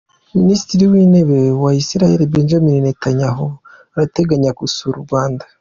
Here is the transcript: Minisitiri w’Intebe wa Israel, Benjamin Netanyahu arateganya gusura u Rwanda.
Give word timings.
Minisitiri 0.37 0.83
w’Intebe 0.91 1.39
wa 1.63 1.71
Israel, 1.81 2.19
Benjamin 2.33 2.77
Netanyahu 2.85 3.45
arateganya 3.95 4.51
gusura 4.59 4.95
u 4.99 5.05
Rwanda. 5.07 5.43